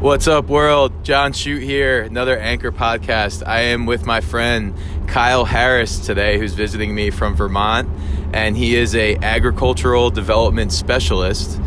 [0.00, 1.04] What's up, world?
[1.04, 3.46] John Shoot here, another Anchor podcast.
[3.46, 4.74] I am with my friend
[5.06, 7.88] Kyle Harris today, who's visiting me from Vermont,
[8.32, 11.60] and he is a agricultural development specialist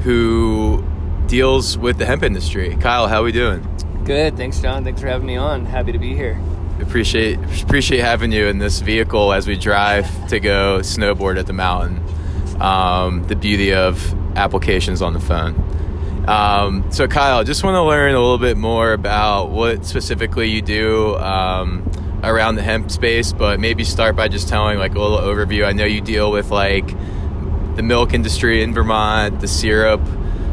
[0.00, 0.82] who
[1.26, 2.74] deals with the hemp industry.
[2.76, 3.68] Kyle, how are we doing?
[4.06, 4.82] Good, thanks, John.
[4.82, 5.66] Thanks for having me on.
[5.66, 6.40] Happy to be here.
[6.82, 11.52] Appreciate appreciate having you in this vehicle as we drive to go snowboard at the
[11.52, 12.00] mountain.
[12.60, 15.54] Um, the beauty of applications on the phone.
[16.28, 20.62] Um, so, Kyle, just want to learn a little bit more about what specifically you
[20.62, 21.90] do um,
[22.22, 25.66] around the hemp space, but maybe start by just telling like a little overview.
[25.66, 26.86] I know you deal with like
[27.74, 30.00] the milk industry in Vermont, the syrup.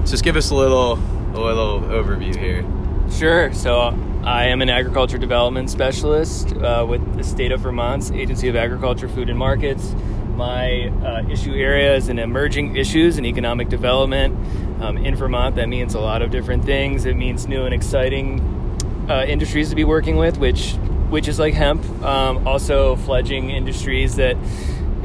[0.06, 2.66] So just give us a little a little overview here.
[3.12, 3.54] Sure.
[3.54, 3.92] So,
[4.24, 9.08] I am an agriculture development specialist uh, with the state of Vermont's Agency of Agriculture,
[9.08, 9.96] Food and Markets.
[10.36, 14.38] My uh, issue area is in emerging issues and economic development.
[14.82, 17.06] Um, in Vermont, that means a lot of different things.
[17.06, 18.42] It means new and exciting
[19.10, 20.74] uh, industries to be working with, which
[21.10, 21.84] which is like hemp.
[22.04, 24.36] Um, also, fledging industries that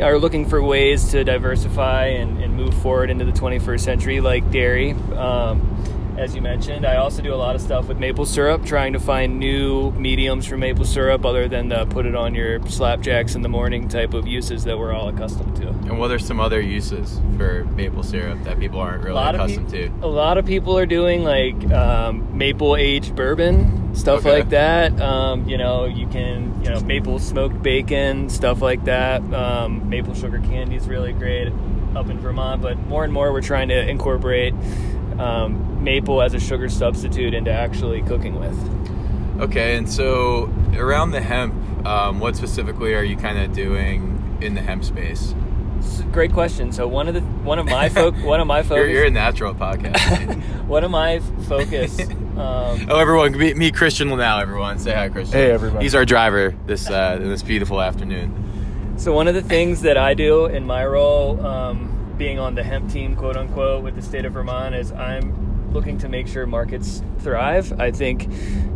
[0.01, 4.51] are looking for ways to diversify and, and move forward into the 21st century, like
[4.51, 4.91] dairy.
[5.15, 5.74] Um,
[6.17, 6.87] as you mentioned.
[6.87, 10.47] I also do a lot of stuff with maple syrup, trying to find new mediums
[10.47, 14.15] for maple syrup other than the put it on your slapjacks in the morning type
[14.15, 15.69] of uses that we're all accustomed to.
[15.69, 19.89] And what are some other uses for maple syrup that people aren't really accustomed pe-
[19.89, 19.95] to?
[20.03, 24.39] A lot of people are doing like um, maple aged bourbon, stuff Okay.
[24.41, 25.01] like that.
[25.01, 29.23] Um, you know, you can, you know, maple smoked bacon, stuff like that.
[29.35, 31.53] Um, maple sugar candy is really great
[31.97, 34.53] up in Vermont, but more and more we're trying to incorporate
[35.19, 39.41] um, maple as a sugar substitute into actually cooking with.
[39.41, 41.55] Okay, and so around the hemp,
[41.87, 45.35] um, what specifically are you kind of doing in the hemp space?
[46.13, 46.73] Great question.
[46.73, 49.11] So one of the one of my fo- one of my You're, focus you're a
[49.11, 50.43] natural podcast.
[50.67, 51.99] one of my focus
[52.37, 54.41] um, oh, everyone, meet, meet Christian Linnell.
[54.41, 55.39] Everyone, say hi, Christian.
[55.39, 55.85] Hey, everybody.
[55.85, 58.95] He's our driver this uh, this beautiful afternoon.
[58.97, 62.63] So one of the things that I do in my role, um, being on the
[62.63, 66.47] hemp team, quote unquote, with the state of Vermont, is I'm looking to make sure
[66.47, 67.73] markets thrive.
[67.81, 68.29] I think,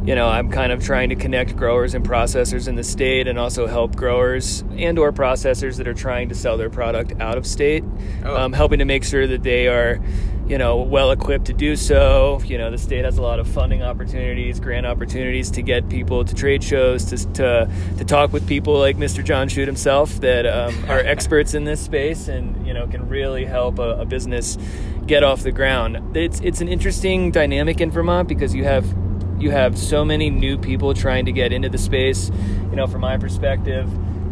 [0.04, 3.38] you know, I'm kind of trying to connect growers and processors in the state, and
[3.38, 7.84] also help growers and/or processors that are trying to sell their product out of state,
[8.24, 8.36] Oh.
[8.36, 10.00] um, helping to make sure that they are.
[10.48, 12.40] You know, well equipped to do so.
[12.44, 16.24] You know, the state has a lot of funding opportunities, grant opportunities to get people
[16.24, 19.22] to trade shows, to to, to talk with people like Mr.
[19.22, 23.44] John Shoot himself that um, are experts in this space and you know can really
[23.44, 24.56] help a, a business
[25.06, 26.16] get off the ground.
[26.16, 28.86] It's it's an interesting dynamic in Vermont because you have
[29.38, 32.30] you have so many new people trying to get into the space.
[32.70, 33.88] You know, from my perspective,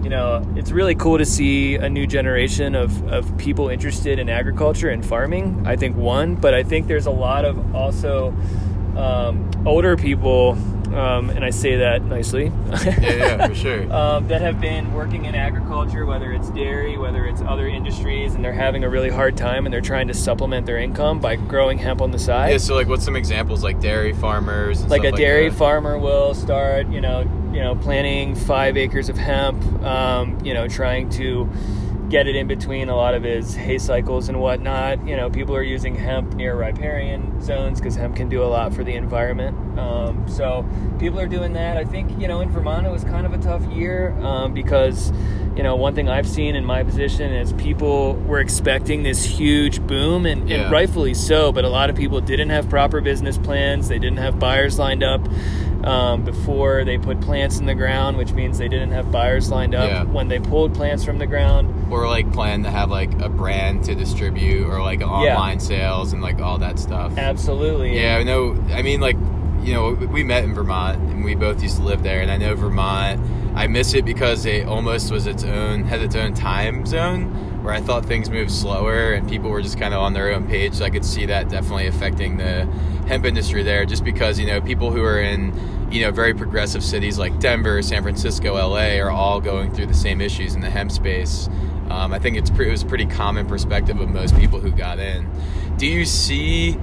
[0.06, 4.28] you know, it's really cool to see a new generation of, of people interested in
[4.28, 5.64] agriculture and farming.
[5.66, 8.28] I think one, but I think there's a lot of also
[8.96, 10.52] um, older people,
[10.94, 12.52] um, and I say that nicely.
[12.84, 13.92] Yeah, yeah, for sure.
[13.92, 18.44] um, that have been working in agriculture, whether it's dairy, whether it's other industries, and
[18.44, 21.78] they're having a really hard time and they're trying to supplement their income by growing
[21.78, 22.52] hemp on the side.
[22.52, 24.82] yeah, so like, what's some examples like dairy farmers?
[24.82, 25.58] And like a stuff dairy that?
[25.58, 27.24] farmer will start, you know,
[27.56, 31.50] you know, planting five acres of hemp, um, you know, trying to
[32.10, 35.08] get it in between a lot of his hay cycles and whatnot.
[35.08, 38.74] You know, people are using hemp near riparian zones because hemp can do a lot
[38.74, 39.78] for the environment.
[39.78, 40.68] Um, so
[40.98, 41.78] people are doing that.
[41.78, 45.10] I think you know in Vermont it was kind of a tough year um, because
[45.56, 49.80] you know one thing I've seen in my position is people were expecting this huge
[49.86, 50.62] boom and, Yeah.
[50.64, 53.88] and rightfully so, but a lot of people didn't have proper business plans.
[53.88, 55.22] They didn't have buyers lined up
[55.84, 59.74] um, before they put plants in the ground, which means they didn't have buyers lined
[59.74, 60.02] up Yeah.
[60.04, 61.72] when they pulled plants from the ground.
[61.92, 66.20] or like plan to have like a brand to distribute or like online sales and
[66.20, 67.16] like all that stuff.
[67.16, 67.98] Absolutely.
[68.00, 68.56] Yeah, I know.
[68.72, 69.16] I mean, like,
[69.62, 72.36] you know, we met in Vermont and we both used to live there, and I
[72.36, 73.20] know Vermont.
[73.56, 77.72] I miss it because it almost was its own had its own time zone where
[77.72, 80.74] I thought things moved slower and people were just kind of on their own page.
[80.74, 82.66] So I could see that definitely affecting the
[83.08, 85.52] hemp industry there, just because you know people who are in
[85.90, 89.94] you know very progressive cities like Denver, San Francisco, LA are all going through the
[89.94, 91.48] same issues in the hemp space.
[91.88, 94.70] Um, I think it's pre- it was a pretty common perspective of most people who
[94.70, 95.28] got in.
[95.78, 96.76] Do you see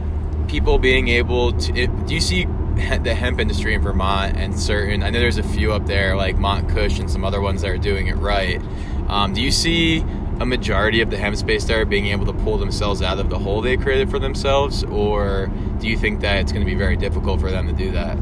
[0.48, 1.78] people being able to?
[1.78, 5.04] It, do you see the hemp industry in Vermont and certain?
[5.04, 7.72] I know there's a few up there like Mont Kush and some other ones that
[7.72, 8.62] are doing it right.
[9.08, 10.04] Um, do you see
[10.40, 13.38] a majority of the hemp space there being able to pull themselves out of the
[13.38, 16.98] hole they created for themselves, or do you think that it's going to be very
[16.98, 18.18] difficult for them to do that?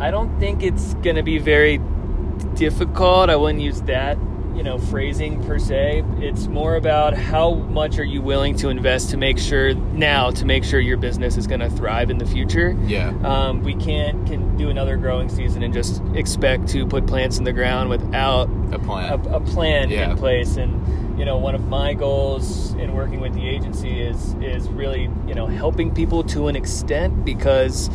[0.00, 1.80] I don't think it's going to be very
[2.54, 3.30] difficult.
[3.30, 4.18] I wouldn't use that
[4.54, 9.10] you know phrasing per se it's more about how much are you willing to invest
[9.10, 12.26] to make sure now to make sure your business is going to thrive in the
[12.26, 13.08] future Yeah.
[13.24, 17.44] um, we can't can do another growing season and just expect to put plants in
[17.44, 19.12] the ground without A plan.
[19.26, 20.10] a, a plan Yeah.
[20.12, 20.80] in place and
[21.16, 25.34] you know one of my goals in working with the agency is is really you
[25.34, 27.88] know helping people to an extent because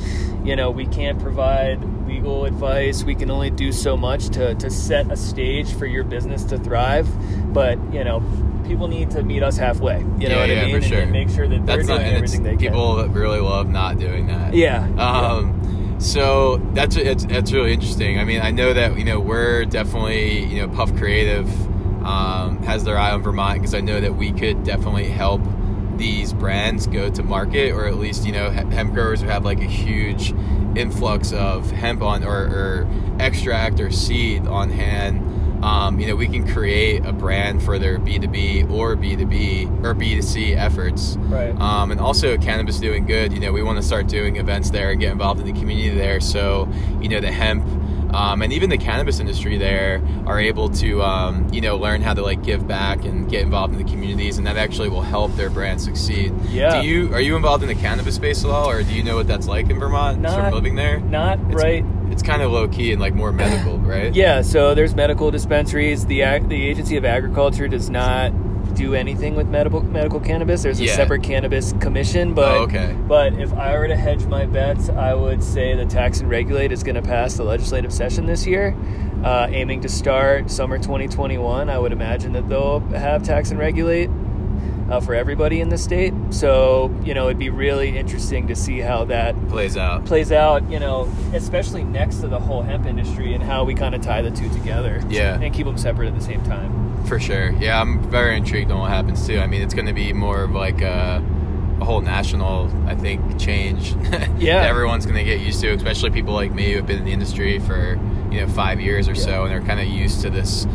[0.44, 4.70] you know we can't provide legal advice we can only do so much to to
[4.70, 7.08] set a stage for your business to thrive
[7.54, 8.22] but you know
[8.66, 10.86] people need to meet us halfway you know Yeah, what yeah, i mean for and,
[10.86, 11.00] sure.
[11.02, 11.98] and make sure that they're That's not.
[12.00, 14.54] doing it's, everything they can people really love not doing that.
[14.54, 18.20] yeah Um, so that's it's, it's really interesting.
[18.20, 21.46] I mean, I know that you know we're definitely you know Puff Creative
[22.10, 25.42] um, has their eye on Vermont because I know that we could definitely help
[25.96, 29.60] these brands go to market, or at least you know hemp growers who have like
[29.60, 30.34] a huge
[30.76, 32.88] influx of hemp on or, or
[33.20, 35.26] extract or seed on hand.
[35.64, 40.56] Um, you know, we can create a brand for their B2B or B2B or B2C
[40.56, 41.18] efforts.
[41.18, 43.34] right Um, and also, cannabis doing good.
[43.34, 45.90] You know, we want to start doing events there and get involved in the community
[45.90, 46.22] there.
[46.22, 46.70] So,
[47.02, 47.66] you know, the hemp
[48.14, 52.14] um, and even the cannabis industry there are able to, um, you know, learn how
[52.14, 55.36] to like give back and get involved in the communities, and that actually will help
[55.36, 56.34] their brand succeed.
[56.50, 56.82] Yeah.
[56.82, 59.16] Do you are you involved in the cannabis space at all, or do you know
[59.16, 60.20] what that's like in Vermont?
[60.22, 61.00] Not- from living there.
[61.00, 64.14] not It's- right It's kind of low key and like more medical, right?
[64.20, 66.06] Yeah, so there's medical dispensaries.
[66.06, 68.32] The the Agency of Agriculture does not
[68.76, 70.64] do anything with medical medical cannabis.
[70.64, 70.96] There's a Yeah.
[70.96, 72.96] separate cannabis commission, but Oh, okay.
[73.08, 76.72] but if I were to hedge my bets, I would say the tax and regulate
[76.72, 78.76] is going to pass the legislative session this year,
[79.24, 81.70] uh, aiming to start summer 2021.
[81.70, 84.10] I would imagine that they'll have tax and regulate.
[84.90, 88.80] Uh, for everybody in the state, so you know it'd be really interesting to see
[88.80, 90.04] how that Plays out.
[90.04, 93.94] plays out, you know, especially next to the whole hemp industry and how we kind
[93.94, 95.00] of tie the two together.
[95.08, 95.40] Yeah.
[95.40, 96.89] And keep them separate at the same time.
[97.06, 97.52] For sure.
[97.54, 99.40] Yeah, I'm very intrigued on what happens too.
[99.40, 101.24] I mean, it's going to be more of like a,
[101.82, 103.96] a whole national, I think, change.
[104.40, 104.62] Yeah.
[104.62, 107.06] that everyone's going to get used to, especially people like me who have been in
[107.06, 108.00] the industry for
[108.32, 110.66] you know five years or so, and they're kind of used to this,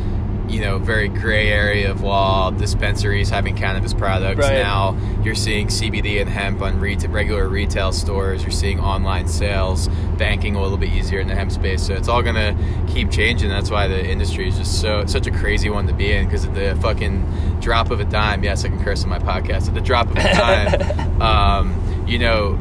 [0.49, 2.51] you know, very gray area of law.
[2.51, 4.41] Dispensaries having cannabis products.
[4.41, 4.63] Right.
[4.63, 8.43] Now you're seeing CBD and hemp on reta- regular retail stores.
[8.43, 9.89] You're seeing online sales,
[10.19, 11.83] banking a little bit easier in the hemp space.
[11.87, 13.49] So it's all going to keep changing.
[13.49, 16.45] That's why the industry is just so such a crazy one to be in because
[16.45, 18.45] at the fucking drop of a dime.
[18.45, 19.69] Yes, I can curse on my podcast.
[19.69, 22.59] At the drop of a dime, um, you know,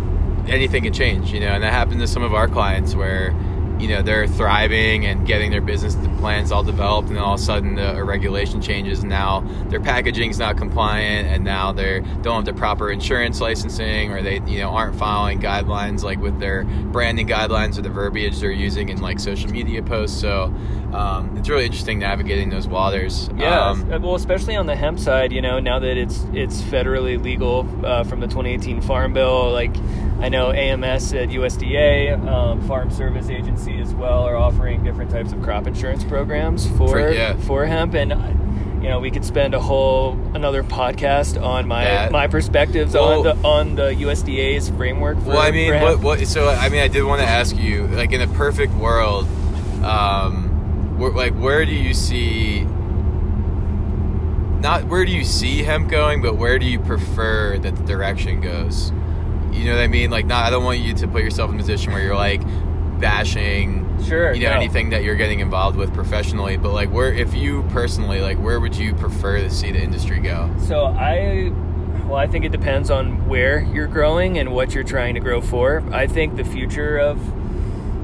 [0.47, 1.31] anything can change.
[1.31, 3.35] You know, and that happened to some of our clients where
[3.83, 7.39] you know they're thriving and getting their business plans all developed and then all of
[7.39, 12.00] a sudden the, a regulation changes and now their packaging's not compliant and now they
[12.21, 16.39] don't have the proper insurance licensing or they you know aren't following guidelines like with
[16.39, 16.63] their
[16.94, 20.53] branding guidelines or the verbiage they're using in like social media posts so
[20.94, 23.71] um, it's really interesting navigating those waters Yeah.
[23.71, 27.68] um, well, especially on the hemp side, you know, now that it's it's federally legal
[27.83, 29.75] uh, from the 2018 Farm Bill, like
[30.19, 35.31] I know AMS at USDA, um, Farm Service Agency as well, are offering different types
[35.31, 37.36] of crop insurance programs for For- yeah.
[37.38, 38.14] for hemp and.
[38.14, 38.18] uh,
[38.84, 43.20] You know, we could spend a whole another podcast on my That- my perspectives Well-
[43.20, 45.20] on the on the USDA's framework.
[45.22, 46.28] For, Well, I mean, what, what?
[46.28, 49.25] So, I mean, I did want to ask you, like, in a perfect world,
[49.86, 50.50] um,
[50.98, 52.68] where, like, where do you see?
[54.59, 58.42] Not where do you see hemp going, but where do you prefer that the direction
[58.42, 58.92] goes?
[59.54, 60.09] You know what I mean?
[60.09, 60.45] Like, not.
[60.45, 62.42] I don't want you to put yourself in a position where you're like
[63.04, 64.56] bashing Sure, you know no.
[64.62, 68.60] anything that you're getting involved with professionally but like where if you personally like where
[68.62, 71.52] would you prefer to see the industry go So I,
[72.06, 75.42] well, I think it depends on where you're growing and what you're trying to grow
[75.42, 75.83] for.
[75.92, 77.18] I think the future of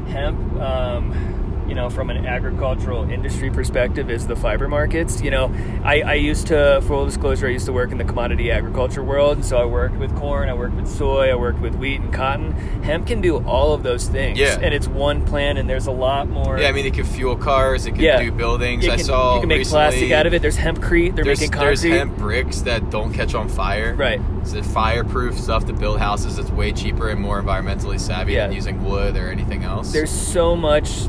[0.08, 1.39] hemp, um,
[1.70, 5.22] you know, from an agricultural industry perspective, is the fiber markets.
[5.22, 8.52] You know, I, I used to, full disclosure, I used to work in the commodity
[8.52, 9.46] agriculture world.
[9.46, 12.52] So I worked with corn, I worked with soy, I worked with wheat and cotton.
[12.84, 14.40] Hemp can do all of those things.
[14.40, 14.60] Yeah.
[14.62, 16.58] And it's one plant, and there's a lot more.
[16.60, 18.22] yeah i mean it can fuel cars it can Yeah.
[18.22, 20.42] do buildings you i can, saw you can make recently, plastic out of it.
[20.42, 21.16] There's hempcrete.
[21.16, 23.94] They're there's, making there's hemp bricks that don't catch on fire.
[23.96, 24.20] Right.
[24.42, 28.48] It's the fireproof stuff to build houses that's way cheaper and more environmentally savvy Yeah.
[28.48, 29.92] than using wood or anything else.
[29.92, 31.08] there's so much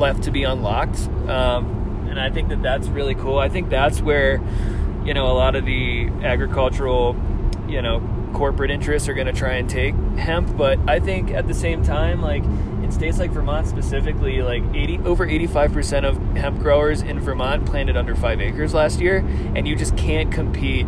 [0.00, 4.00] left to be unlocked um, and i think that that's really cool i think that's
[4.00, 4.40] where
[5.04, 7.14] you know a lot of the agricultural
[7.68, 8.02] you know
[8.34, 11.82] corporate interests are going to try and take hemp but i think at the same
[11.82, 17.20] time like in states like vermont specifically like 80 over 85% of hemp growers in
[17.20, 19.18] vermont planted under five acres last year
[19.54, 20.86] and you just can't compete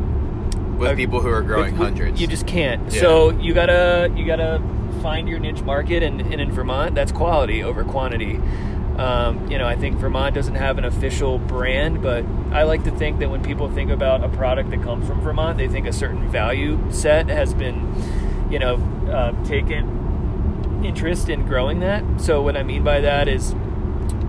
[0.79, 2.21] with people who are growing with- with- hundreds.
[2.21, 2.93] You just can't.
[2.93, 3.01] Yeah.
[3.03, 4.61] So you gotta you gotta
[5.01, 8.41] find your niche market, and, and in Vermont, that's quality over quantity.
[8.99, 12.91] Um, you know, I think Vermont doesn't have an official brand, but I like to
[12.91, 15.93] think that when people think about a product that comes from Vermont, they think a
[15.93, 17.95] certain value set has been,
[18.51, 18.77] you know,
[19.11, 22.05] uh, taken interest in growing that.
[22.21, 23.55] So what I mean by that is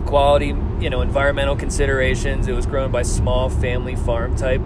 [0.05, 2.47] quality, you know, environmental considerations.
[2.47, 4.61] It was grown by small family farm type,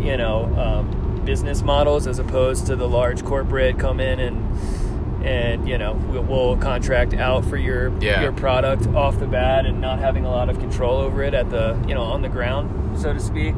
[0.00, 4.93] you know, um, business models as opposed to the large corporate come in and
[5.24, 8.22] and you know we'll, we'll contract out for your Yeah.
[8.22, 11.50] your product off the bat and not having a lot of control over it at
[11.50, 13.54] the you know on the ground so to speak.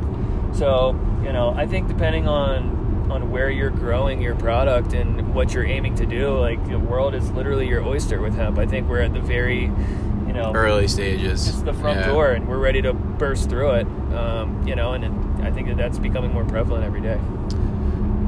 [0.55, 5.55] So you know I think depending on on where you're growing your product and what
[5.55, 8.59] you're aiming to do, like the world is literally your oyster with hemp.
[8.59, 11.49] I think we're at the very you know Early stages.
[11.49, 12.07] it's the front Yeah.
[12.09, 13.87] door and we're ready to burst through it.
[14.15, 17.19] Um, you know, and it, I think that that's becoming more prevalent every day.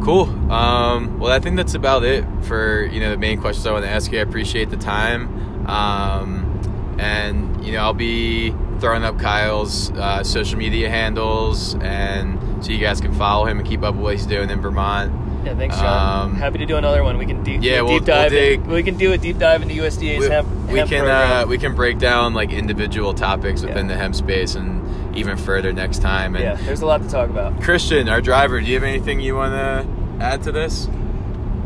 [0.02, 0.24] Cool.
[0.50, 3.84] Um, well, I think that's about it for you know the main questions I want
[3.84, 4.18] to ask you.
[4.18, 10.58] I appreciate the time, um, and you know I'll be throwing up Kyle's uh, social
[10.58, 14.26] media handles, and so you guys can follow him and keep up with what he's
[14.26, 15.12] doing in Vermont.
[15.48, 16.30] Yeah, thanks, John.
[16.30, 17.16] Um, Happy to do another one.
[17.16, 18.30] We can deep, Yeah, deep we'll- we'll dive.
[18.30, 20.98] dig- in, we can do a deep dive into USDA's We, hemp, we hemp can
[21.00, 21.44] program.
[21.44, 23.94] uh, we can break down like individual topics within Yeah.
[23.94, 26.34] the hemp space and even further next time.
[26.34, 27.62] And yeah, there's a lot to talk about.
[27.62, 29.86] Christian, our driver, do you have anything you want to
[30.22, 30.86] add to this?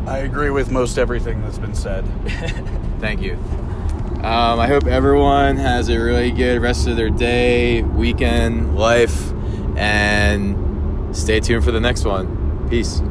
[0.07, 2.05] I agree with most everything that's been said.
[3.01, 3.33] Thank you.
[4.23, 9.33] Um, I hope everyone has a really good rest of their day, weekend, life,
[9.75, 12.65] and stay tuned for the next one.
[12.69, 13.01] Peace.